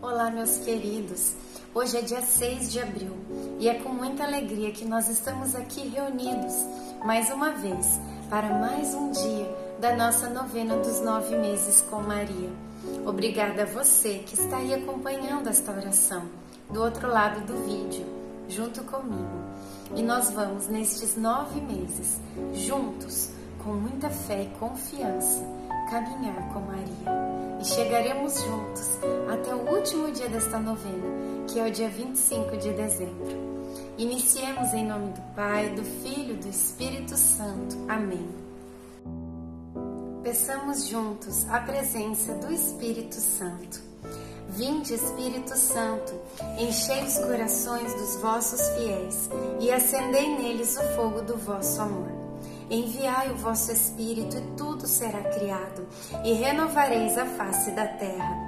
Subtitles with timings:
[0.00, 1.34] Olá, meus queridos.
[1.74, 3.12] Hoje é dia 6 de abril
[3.58, 6.54] e é com muita alegria que nós estamos aqui reunidos
[7.04, 8.00] mais uma vez
[8.30, 9.46] para mais um dia
[9.78, 12.67] da nossa novena dos nove meses com Maria.
[13.06, 16.22] Obrigada a você que está aí acompanhando esta oração
[16.70, 18.06] do outro lado do vídeo,
[18.48, 19.38] junto comigo.
[19.94, 22.20] E nós vamos nestes nove meses,
[22.52, 23.30] juntos,
[23.64, 25.44] com muita fé e confiança,
[25.90, 27.58] caminhar com Maria.
[27.60, 28.98] E chegaremos juntos
[29.32, 33.48] até o último dia desta novena, que é o dia 25 de dezembro.
[33.96, 37.76] Iniciemos em nome do Pai, do Filho e do Espírito Santo.
[37.88, 38.47] Amém.
[40.28, 43.80] Peçamos juntos a presença do Espírito Santo.
[44.50, 46.12] Vinde, Espírito Santo,
[46.58, 52.12] enchei os corações dos vossos fiéis e acendei neles o fogo do vosso amor.
[52.68, 55.88] Enviai o vosso Espírito e tudo será criado,
[56.22, 58.47] e renovareis a face da terra.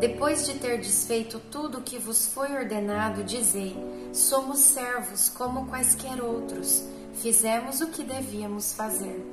[0.00, 3.76] depois de ter desfeito tudo o que vos foi ordenado, dizei:
[4.12, 6.84] somos servos como quaisquer outros,
[7.14, 9.24] fizemos o que devíamos fazer.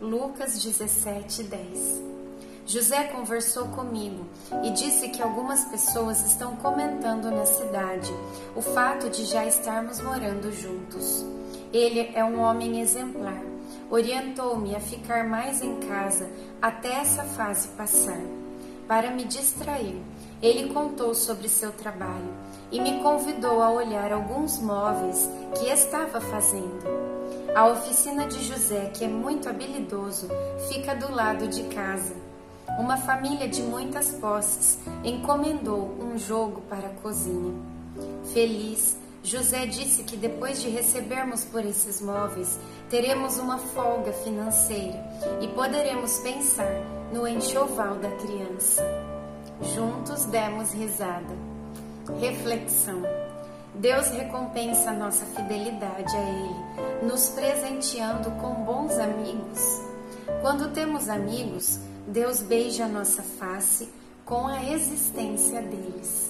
[0.00, 2.10] Lucas 17, 10
[2.66, 4.24] José conversou comigo
[4.62, 8.10] e disse que algumas pessoas estão comentando na cidade
[8.56, 11.26] o fato de já estarmos morando juntos.
[11.72, 13.50] Ele é um homem exemplar
[13.90, 16.30] orientou-me a ficar mais em casa
[16.62, 18.39] até essa fase passar.
[18.90, 20.02] Para me distrair,
[20.42, 22.34] ele contou sobre seu trabalho
[22.72, 26.82] e me convidou a olhar alguns móveis que estava fazendo.
[27.54, 30.26] A oficina de José, que é muito habilidoso,
[30.68, 32.16] fica do lado de casa.
[32.80, 37.54] Uma família de muitas posses encomendou um jogo para a cozinha.
[38.32, 42.58] Feliz, José disse que depois de recebermos por esses móveis,
[42.88, 44.98] teremos uma folga financeira
[45.40, 46.72] e poderemos pensar
[47.12, 48.82] no enxoval da criança.
[49.74, 51.36] Juntos demos risada.
[52.18, 53.02] Reflexão.
[53.74, 59.80] Deus recompensa nossa fidelidade a Ele, nos presenteando com bons amigos.
[60.40, 63.88] Quando temos amigos, Deus beija nossa face
[64.24, 66.29] com a existência deles.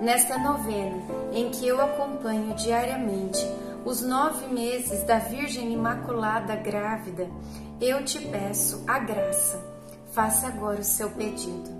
[0.00, 1.02] Nesta novena,
[1.32, 3.40] em que eu acompanho diariamente
[3.84, 7.26] os nove meses da Virgem Imaculada grávida,
[7.80, 9.58] eu te peço a graça.
[10.12, 11.70] Faça agora o seu pedido.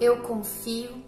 [0.00, 1.07] Eu confio